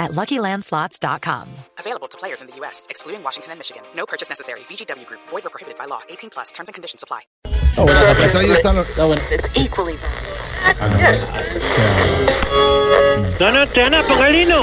[0.00, 1.48] at LuckyLandSlots.com.
[1.78, 3.82] Available to players in the U.S., excluding Washington and Michigan.
[3.94, 4.60] No purchase necessary.
[4.60, 6.00] VGW Group, void or prohibited by law.
[6.08, 7.20] 18 plus terms and conditions apply.
[7.76, 8.98] Oh, Está buena, pues ahí están los...
[8.98, 10.88] Ah,
[13.40, 14.60] no, no, Triana, ponga el hino.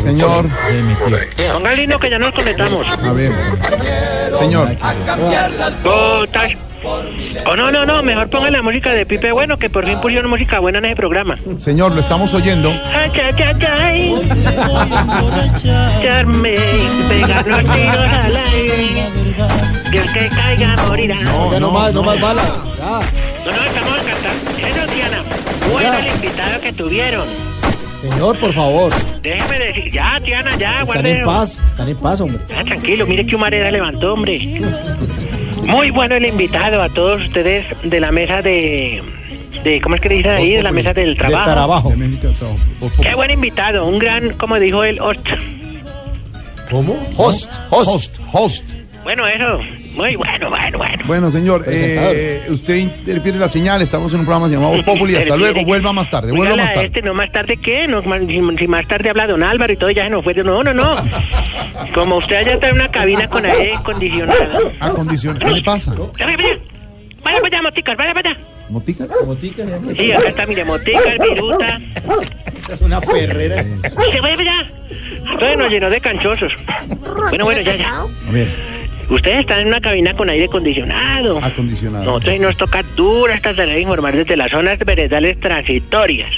[0.00, 0.46] Señor,
[1.52, 2.86] Ponga el hino que ya nos conectamos.
[2.86, 3.32] a ver.
[4.38, 4.76] Señor,
[5.84, 6.24] Oh,
[7.46, 10.30] Oh, no, no, no, mejor ponga la música de Pipe Bueno, que por fin pusieron
[10.30, 11.38] música buena en ese programa.
[11.58, 12.70] señor, lo estamos oyendo.
[12.70, 14.20] Ay, ay, ay, ay.
[16.02, 16.56] Charme,
[17.08, 19.06] pegar los tiros al aire.
[19.90, 21.14] Que el que caiga morirá.
[21.22, 22.52] No, no más, no más balas.
[22.78, 24.50] no, estamos cantando.
[24.68, 25.22] Eso, Triana.
[25.72, 27.26] Bueno el invitado que tuvieron.
[28.00, 28.90] Señor, por favor,
[29.22, 31.10] Déjeme decir, ya, Triana, ya, están guarde.
[31.18, 32.38] en paz, están en paz, hombre.
[32.56, 34.38] Ah, tranquilo, mire que Humareda levantó, hombre.
[35.70, 39.02] Muy bueno el invitado a todos ustedes de la mesa de...
[39.64, 40.54] de ¿Cómo es que le dicen ahí?
[40.54, 41.48] De la mesa del trabajo.
[41.48, 41.92] De trabajo.
[43.02, 45.26] Qué buen invitado, un gran, como dijo él, host.
[46.70, 46.96] ¿Cómo?
[47.16, 48.64] Host, host, host.
[49.02, 49.58] Bueno, eso,
[49.94, 51.04] muy bueno, bueno, bueno.
[51.06, 53.80] Bueno, señor, eh, usted interfiere la señal.
[53.80, 55.16] Estamos en un programa llamado Populi.
[55.16, 56.86] Hasta luego, vuelva más tarde, vuelva más tarde.
[56.86, 59.90] Este, no más tarde qué, no, si, si más tarde habla don Álvaro y todo
[59.90, 60.34] ya se nos fue.
[60.34, 60.94] No, no, no.
[61.94, 64.72] Como usted allá está en una cabina con aire acondicionado.
[64.80, 65.46] Acondicionado.
[65.46, 65.94] ¿Qué le pasa?
[65.94, 68.40] Vaya para allá, moticas, vaya para allá.
[68.70, 69.04] ¿Motica?
[69.96, 71.80] Sí, acá está, mire, moticas, viruta.
[72.70, 73.64] Es una perrera.
[73.64, 74.70] Se vaya para allá.
[75.32, 76.52] Entonces nos llenó de canchosos.
[77.30, 78.00] Bueno, bueno, ya, ya.
[78.00, 78.48] A ver,
[79.10, 81.38] Ustedes están en una cabina con aire acondicionado.
[81.44, 82.04] acondicionado.
[82.04, 86.30] Nosotros nos toca dura esta tarea de informar desde las zonas veredales transitorias.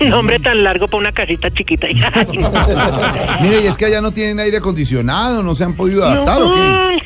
[0.00, 1.86] Nombre tan largo para una casita chiquita.
[2.34, 2.50] No.
[3.42, 6.54] Mire, y es que allá no tienen aire acondicionado, no se han podido adaptar o
[6.54, 7.02] qué.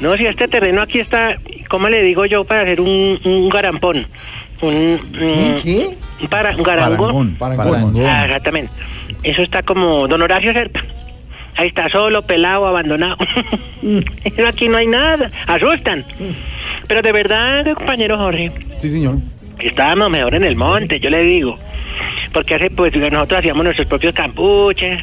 [0.00, 4.06] No, si este terreno aquí está, ¿cómo le digo yo para hacer un, un garampón?
[4.60, 4.72] Un,
[5.20, 5.96] un- ¿Qué?
[6.22, 7.34] un para, un garangón.
[7.36, 7.66] Parangón.
[7.66, 8.06] Parangón.
[8.06, 8.70] Ah, exactamente.
[9.22, 10.84] Eso está como Don Horacio Cerca.
[11.56, 13.16] Ahí está solo, pelado, abandonado.
[14.36, 15.28] Pero aquí no hay nada.
[15.46, 16.04] Asustan.
[16.88, 18.50] Pero de verdad, compañero Jorge,
[18.80, 19.16] Sí, señor.
[19.60, 21.58] estábamos mejor en el monte, yo le digo.
[22.32, 25.00] Porque hace, pues, nosotros hacíamos nuestros propios campuches,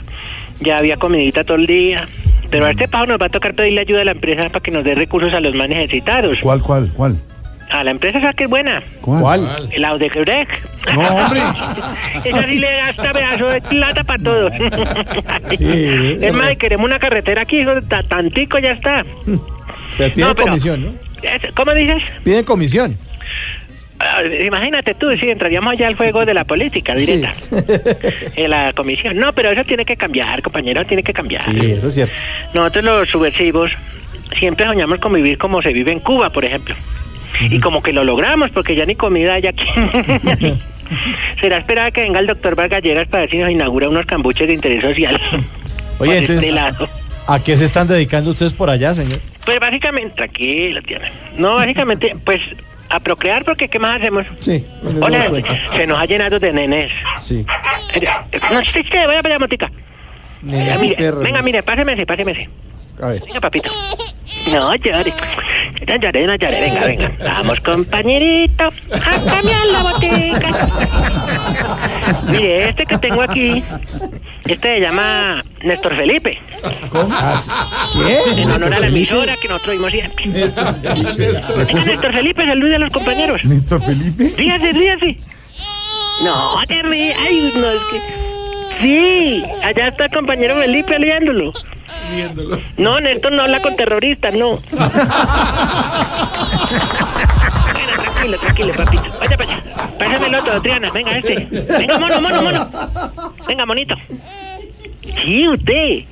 [0.60, 2.08] ya había comidita todo el día.
[2.50, 4.72] Pero a este pajo nos va a tocar pedirle ayuda a la empresa para que
[4.72, 6.38] nos dé recursos a los más necesitados.
[6.42, 7.18] ¿Cuál, cuál, cuál?
[7.72, 9.48] A la empresa esa que es buena, ¿Cuál?
[9.78, 10.50] la Odecrex.
[10.94, 11.40] No, hombre.
[12.26, 14.54] Esa sí le gasta pedazo de plata para todos.
[15.58, 16.18] Sí.
[16.22, 17.64] es más, queremos una carretera aquí,
[18.10, 19.06] tantico ya está.
[19.98, 20.92] Pero piden No, pero- comisión, ¿no?
[21.54, 22.02] ¿Cómo dices?
[22.24, 22.98] Piden comisión.
[24.00, 27.34] Ah, Imagínate tú, si entraríamos allá al juego de la política directa.
[28.36, 29.16] En la comisión.
[29.18, 31.50] No, pero eso tiene que cambiar, compañero, tiene que cambiar.
[31.52, 32.14] Sí, eso es cierto.
[32.54, 33.72] Nosotros los subversivos
[34.40, 36.74] siempre soñamos con vivir como se vive en Cuba, por ejemplo.
[37.40, 39.66] Y como que lo logramos, porque ya ni comida hay aquí.
[41.42, 44.48] Será esperar que venga el doctor Vargas Lleras para ver si nos inaugura unos cambuches
[44.48, 45.20] de interés social.
[46.00, 46.90] Oye, este entonces, lado.
[47.28, 49.20] ¿a qué se están dedicando ustedes por allá, señor?
[49.46, 51.12] Pues básicamente, tranquilo, tiene.
[51.38, 52.42] No, básicamente, pues
[52.90, 54.26] a procrear, porque ¿qué más hacemos?
[54.40, 54.66] Sí.
[55.02, 55.32] Hola,
[55.72, 56.92] se nos ha llenado de nenes.
[57.20, 57.46] Sí.
[58.52, 59.72] No, sí, sí, vaya para allá, motica.
[60.42, 62.50] Venga, mire, páseme páseme.
[63.00, 63.22] A ver.
[63.26, 63.72] Venga, papito.
[64.52, 65.14] No llore.
[65.88, 66.62] No llore, no llore.
[66.62, 67.12] Venga, venga.
[67.20, 70.50] Vamos, compañerito, a cambiar la botica.
[72.30, 73.64] Mire, este que tengo aquí,
[74.46, 76.40] este se llama Néstor Felipe.
[77.94, 78.42] ¿Qué?
[78.42, 80.26] En honor a la emisora que nosotros oímos siempre.
[81.86, 83.42] Néstor Felipe, salude a los compañeros.
[83.44, 84.34] ¿Néstor Felipe?
[84.38, 85.18] Ríase, ríase.
[86.24, 87.14] No, te ríe.
[87.16, 88.00] Ay, no, es que...
[88.82, 90.98] Sí, allá está el compañero Felipe
[92.78, 94.62] No, Néstor no habla con terroristas, no.
[97.74, 99.04] Bueno, tranquilo, tranquilo, papito.
[99.20, 99.62] Vaya allá.
[99.98, 100.92] Pásame el otro, Triana.
[100.92, 101.48] Venga, este.
[101.78, 102.70] Venga, mono, mono, mono.
[103.48, 103.96] Venga, monito.
[105.24, 106.04] Sí, usted.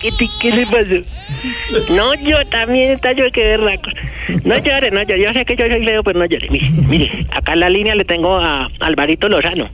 [0.00, 1.92] ¿Qué, te- qué le pasó?
[1.94, 3.90] No, yo también está yo que berraco.
[4.44, 5.22] No llore, no llore.
[5.24, 6.48] Yo sé que yo soy feo, pero no llore.
[6.50, 9.70] Mire, mire, acá en la línea le tengo a Alvarito Lozano.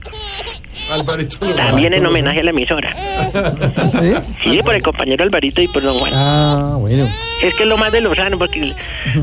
[0.91, 1.37] Alvarito.
[1.41, 1.57] Lobato.
[1.57, 2.95] También en homenaje a la emisora.
[3.99, 4.13] ¿Sí?
[4.43, 6.11] Sí, por el compañero Alvarito y por don Juan.
[6.15, 7.07] Ah, bueno.
[7.41, 8.73] Es que es lo más de Lozano porque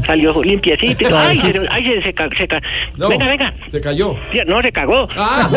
[0.07, 1.17] salió limpiecito.
[1.17, 2.61] Ay, se, ay, se, se, ca- se ca-
[2.97, 3.55] No, Venga, venga.
[3.71, 4.17] Se cayó.
[4.47, 5.09] No, se cagó.
[5.17, 5.49] Ah,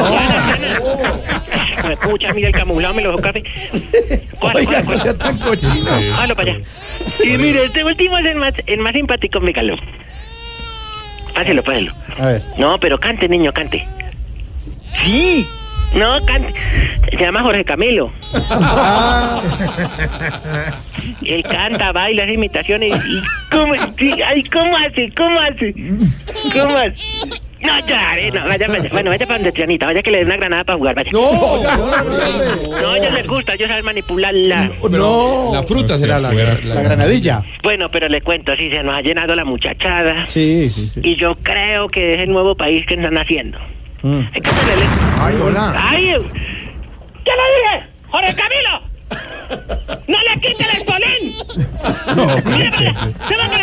[1.87, 3.43] Me pucha, mira el camuflado, me lo dejó café.
[4.41, 5.91] Oiga, no tan cochino.
[6.15, 6.61] Hágalo para allá.
[7.23, 9.75] Y mire, este último es el más, el más simpático, mégalo.
[11.33, 11.91] Páselo, páselo.
[12.19, 12.41] A ver.
[12.57, 13.85] No, pero cante, niño, cante.
[15.03, 15.45] Sí.
[15.95, 16.53] No, cante.
[17.09, 18.11] Se llama Jorge Camilo.
[21.25, 23.21] Él canta, baila, hace imitaciones y...
[23.51, 25.11] ¿Cómo, sí, ay, ¿cómo hace?
[25.15, 25.73] ¿Cómo hace?
[26.53, 26.95] ¿Cómo hace?
[27.61, 30.25] No, ya, eh, no, vaya, vaya, bueno, vaya para donde Trianita, vaya que le dé
[30.25, 31.09] una granada para jugar, vaya.
[31.11, 31.21] No,
[32.81, 34.69] No, a ellos les gusta, ellos saben manipularla.
[34.91, 35.51] no.
[35.53, 37.41] La fruta será la, la, La granadilla.
[37.63, 40.27] Bueno, pero le cuento, sí, se nos ha llenado la muchachada.
[40.27, 41.01] Sí, sí, sí.
[41.03, 43.57] Y yo creo que es el nuevo país que están haciendo.
[44.05, 44.21] Mm.
[44.35, 44.85] Hay que ponerle...
[45.19, 45.73] Ay, hola.
[45.75, 46.05] ¡Ay!
[47.25, 47.89] ¡Ya lo dije!
[48.07, 48.81] ¡Jorge Camilo!
[50.07, 51.07] ¡No le quite el para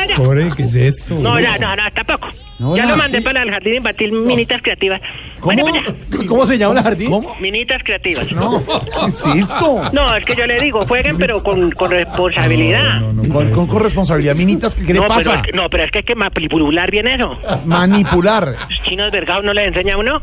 [0.03, 0.17] allá!
[0.17, 1.15] Pobre, ¿qué es esto?
[1.15, 2.27] No, ya, no, no, tampoco.
[2.59, 5.01] No, ya no, lo mandé para el jardín infantil Minitas Creativas.
[5.45, 5.83] Para allá.
[6.29, 7.11] ¿Cómo se llama el jardín?
[7.11, 7.35] ¿Cómo?
[7.41, 8.31] Minitas Creativas.
[8.33, 9.83] No, ¿qué es esto?
[9.93, 13.01] No, es que yo le digo, jueguen pero con, con responsabilidad.
[13.01, 15.43] No, no, no, Con, con corresponsabilidad, minitas, ¿qué, qué le No, pasa?
[15.45, 17.37] pero, no, pero es que hay que manipular bien eso.
[17.65, 18.55] Manipular.
[18.69, 20.21] Los chinos vergados no les enseña a uno.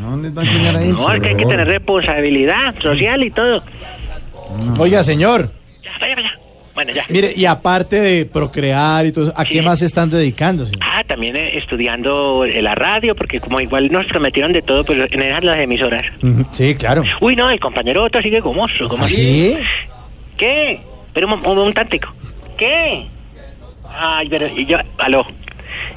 [0.00, 0.92] No les va a enseñar a eso.
[0.92, 3.62] No, es que hay que tener responsabilidad social y todo.
[4.78, 5.50] Oiga, señor.
[5.82, 6.30] Ya, vaya, vaya.
[6.74, 7.04] Bueno, ya.
[7.08, 10.80] Mire, y aparte de procrear y todo eso, ¿a qué más se están dedicando, señor?
[11.04, 15.04] Ah, también eh, estudiando eh, la radio, porque como igual nos prometieron de todo, pero
[15.10, 16.02] en esas las emisoras.
[16.52, 17.02] Sí, claro.
[17.20, 18.88] Uy, no, el compañero Otto sigue gomoso.
[18.88, 19.56] como ¿Ah, sí?
[20.36, 20.80] ¿Qué?
[21.12, 22.12] Pero un, un, un tantico.
[22.56, 23.06] ¿Qué?
[23.96, 25.24] Ay, pero y yo, aló.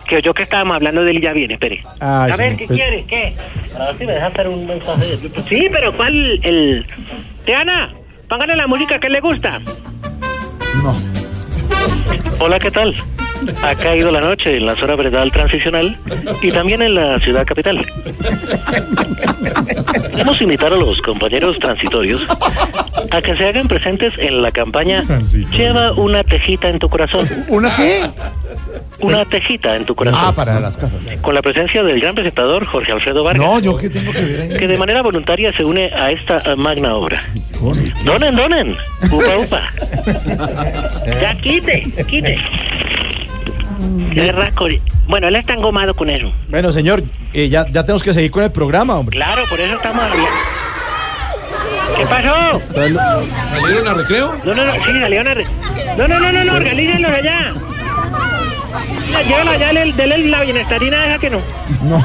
[0.08, 1.84] Que yo que estábamos hablando de él ya viene, espere.
[2.00, 3.04] Ay, a ver, ¿qué pues- quiere?
[3.06, 3.34] ¿Qué?
[3.80, 5.04] A ver si me deja hacer un mensaje.
[5.50, 6.40] Sí, pero ¿cuál?
[6.44, 6.86] El...
[7.46, 7.94] Teana,
[8.30, 9.60] póngale la música que le gusta.
[10.84, 10.96] No.
[12.40, 12.96] Hola, ¿qué tal?
[13.64, 15.98] Ha caído la noche en la zona veredal transicional
[16.42, 17.86] y también en la ciudad capital.
[20.12, 22.22] Queremos invitar a los compañeros transitorios
[23.12, 25.04] a que se hagan presentes en la campaña.
[25.52, 27.28] Lleva una tejita en tu corazón.
[27.48, 28.02] ¿Una qué?
[29.00, 30.20] Una tejita en tu corazón.
[30.24, 31.06] Ah, para las casas.
[31.22, 33.46] Con la presencia del gran presentador Jorge Alfredo Vargas.
[33.46, 34.58] No, yo qué tengo que ver ahí.
[34.58, 37.24] que de manera voluntaria se une a esta magna obra.
[38.04, 38.76] Donen, donen.
[39.12, 39.62] Upa, upa.
[41.22, 42.38] ya quite, quite.
[44.14, 44.66] Qué rasco.
[45.08, 46.32] Bueno, él está engomado con eso.
[46.50, 47.04] Bueno, señor,
[47.34, 49.16] eh, ya, ya tenemos que seguir con el programa, hombre.
[49.16, 50.28] Claro, por eso estamos hablando.
[51.98, 52.62] ¿Qué pasó?
[52.74, 54.36] ¿Salieron a recreo?
[54.44, 55.34] No, no, no, sí, salieron a...
[55.34, 55.46] re-
[55.98, 57.54] No, no, no, no, no, organícenlos allá.
[59.12, 61.40] Ya, Llévalo allá, dele, la bienestarina esa que no.
[61.84, 62.04] no,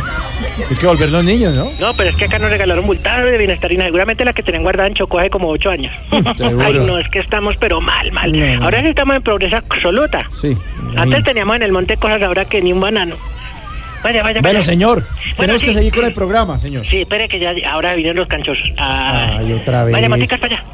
[0.71, 1.71] hay que volver los niños, ¿no?
[1.81, 3.85] No, pero es que acá nos regalaron multadas de bienestarina.
[3.85, 5.93] Seguramente la que tenían guardada en Chocó hace como ocho años.
[6.11, 8.33] Ay, no, es que estamos pero mal, mal.
[8.33, 8.65] No.
[8.65, 10.27] Ahora sí estamos en progreso absoluta.
[10.41, 10.57] Sí.
[10.97, 13.17] Antes teníamos en el monte cosas ahora que ni un banano.
[14.03, 14.67] Vaya, vaya, Bueno, vaya.
[14.67, 15.05] señor,
[15.37, 15.69] tenemos sí.
[15.69, 16.85] que seguir con el programa, señor.
[16.89, 18.69] Sí, espere que ya ahora vienen los canchosos.
[18.77, 19.93] Ay, Ay, otra vez.
[19.93, 20.65] Vaya, moticas para allá.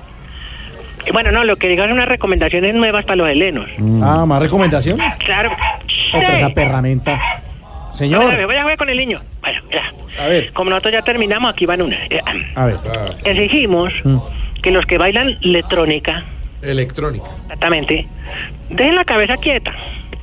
[1.13, 3.69] Bueno, no, lo que digo es unas recomendaciones nuevas para los helenos.
[4.03, 4.99] Ah, ¿más recomendación?
[5.19, 5.51] Claro.
[6.15, 6.37] Otra Sí.
[6.39, 6.51] esa
[7.99, 8.19] perramenta.
[8.19, 9.21] Vaya, Señor, vaya, vaya con el niño.
[9.41, 10.23] Bueno, ya.
[10.25, 11.97] a ver, Como nosotros ya terminamos, aquí van una.
[12.07, 12.21] Eh,
[12.55, 12.77] a ver.
[13.25, 14.19] Exigimos Mm.
[14.63, 16.25] que los que bailan electrónica,
[16.63, 17.31] Electrónica.
[17.45, 18.07] exactamente,
[18.71, 19.73] dejen la cabeza quieta.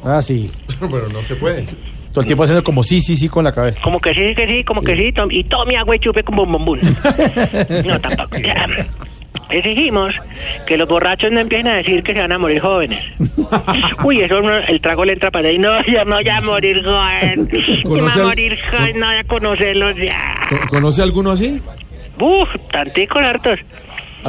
[0.04, 0.52] Ah, sí.
[0.80, 1.66] Pero no se puede.
[2.12, 3.82] Todo el tiempo haciendo como sí, sí, sí con la cabeza.
[3.82, 6.36] Como que sí, que sí, como que sí, tom- y tome agua y chupe con
[6.38, 6.50] bum.
[7.86, 8.38] No, tampoco.
[9.50, 10.14] Exigimos
[10.66, 13.04] que los borrachos no empiecen a decir que se van a morir jóvenes.
[14.04, 15.58] Uy, eso uno- el trago le entra para ahí.
[15.60, 17.48] No, ya no voy a morir joven.
[17.52, 20.36] Me voy ¿Conoce a morir joven, no voy a conocerlos ya.
[20.50, 21.62] ¿Co- ¿Conoce alguno así?
[22.20, 23.60] Uf, tanticos hartos.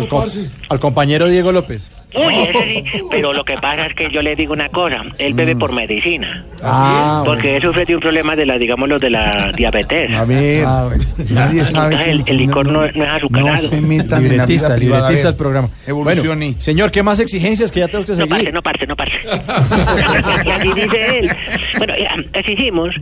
[0.09, 0.23] Com-
[0.69, 1.91] al compañero Diego López.
[2.15, 3.01] Uy, ese sí.
[3.11, 5.03] Pero lo que pasa es que yo le digo una cosa.
[5.19, 6.45] Él bebe por medicina.
[6.63, 10.11] Ah, Porque él sufre de un problema de la, digamos, lo de la diabetes.
[10.13, 11.05] A ver, Ah, bueno.
[11.31, 11.95] nadie sabe.
[11.95, 13.63] Entonces, que el- el licor no- no es azucarado.
[13.63, 15.69] No se metan en la libretista, libretista A del ver, programa.
[15.87, 16.47] Evolucione.
[16.47, 18.53] Bueno, señor, ¿qué más exigencias que ya tenemos que No seguir?
[18.53, 19.19] parce, no parce, no parce.
[20.47, 21.31] Y así dice él.
[21.79, 22.95] Bueno, eh, exigimos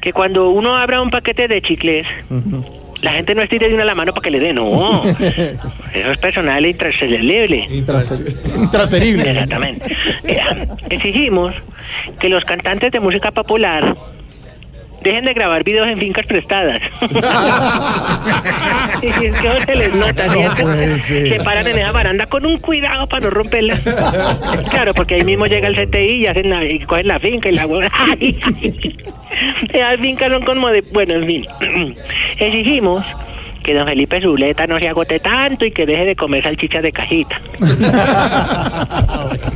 [0.00, 2.06] que cuando uno abra un paquete de chicles,
[3.04, 5.02] la gente no estire de una la mano para que le dé, no.
[5.94, 7.68] Eso es personal e intransferible.
[7.70, 9.30] Intrans- Intransferible.
[9.30, 9.96] Exactamente.
[10.24, 10.40] Eh,
[10.90, 11.54] exigimos
[12.18, 13.94] que los cantantes de música popular
[15.02, 16.80] dejen de grabar videos en fincas prestadas.
[19.02, 20.66] y si es que no se les nota, ¿cierto?
[21.04, 23.76] Se paran en esa baranda con un cuidado para no romperla.
[24.70, 27.52] claro, porque ahí mismo llega el CTI y, hacen la- y cogen la finca y
[27.52, 28.96] la hue- Ay, ay.
[29.72, 30.82] Esas fincas son como de...
[30.92, 31.44] Bueno, en fin.
[32.38, 33.04] Exigimos
[33.62, 36.92] que don Felipe Zuleta no se agote tanto y que deje de comer salchichas de
[36.92, 37.40] cajita.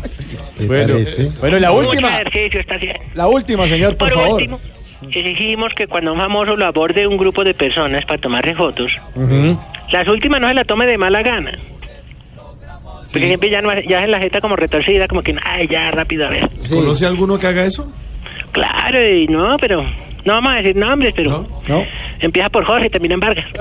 [0.67, 0.95] Bueno,
[1.39, 2.09] bueno, la Mucho última.
[2.21, 2.99] ejercicio está haciendo.
[3.15, 4.33] La última, señor, por, Por favor.
[4.35, 4.61] último,
[5.03, 8.91] exigimos que cuando un famoso lo aborde un grupo de personas para tomarle fotos,
[9.93, 11.57] las últimas no se la tome de mala gana.
[13.13, 16.27] Porque siempre ya, no, ya es la jeta como retorcida, como que, ay, ya, rápido,
[16.27, 16.49] a ver.
[16.61, 16.75] Sí.
[16.75, 17.91] ¿Conoce alguno que haga eso?
[18.51, 19.83] Claro, y no, pero
[20.25, 21.49] no vamos a decir nombres, pero ¿No?
[21.69, 21.85] ¿No?
[22.21, 23.47] Empieza por Jorge y termina en Vargas.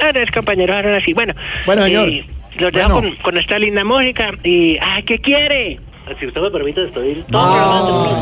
[0.00, 1.12] Ah, los compañeros eran así.
[1.12, 2.08] Bueno, Bueno, señor.
[2.08, 2.24] y
[2.58, 3.08] los dejo Bueno.
[3.10, 5.80] con, con esta linda música y, ay, ¿qué quiere?
[6.20, 7.24] Si usted me permite despedir.
[7.32, 8.12] Ah.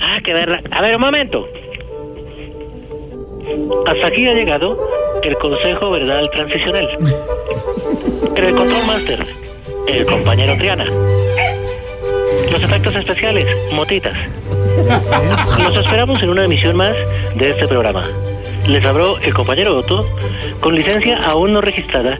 [0.00, 0.60] Ah, qué verla.
[0.70, 1.46] A ver, un momento.
[3.86, 4.78] Hasta aquí ha llegado
[5.22, 6.88] el Consejo Verdal Transicional.
[8.34, 9.26] Pero el Control Master,
[9.88, 10.86] el compañero Triana.
[12.56, 14.14] Los efectos especiales, motitas.
[15.58, 16.94] Los esperamos en una emisión más
[17.34, 18.08] de este programa.
[18.66, 20.08] Les habló el compañero Otto
[20.60, 22.18] con licencia aún no registrada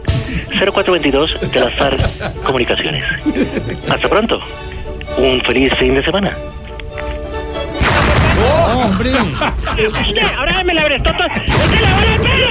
[0.51, 3.03] 0422 de las FARC Comunicaciones.
[3.89, 4.39] Hasta pronto.
[5.17, 6.37] Un feliz fin de semana.
[8.75, 9.13] hombre.
[10.37, 11.25] ¡Ahora me la abres, Toto!
[11.25, 12.51] ¡Usted la va a pelo!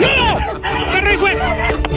[0.00, 0.92] ¡No!
[0.92, 1.87] ¡Perro y